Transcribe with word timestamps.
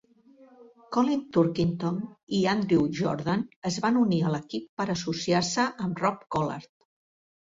Colin 0.95 1.19
Turkington 1.35 1.97
i 2.37 2.39
Andrew 2.53 2.87
Jordan 2.99 3.43
es 3.71 3.77
van 3.83 3.99
unir 4.03 4.21
a 4.23 4.31
l'equip 4.37 4.65
per 4.81 4.87
associar-se 4.95 5.67
amb 5.87 6.01
Rob 6.05 6.25
Collard. 6.37 6.69